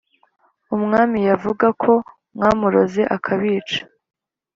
[0.75, 1.93] umwami yavuga ko
[2.35, 3.79] mwamuroze akabica"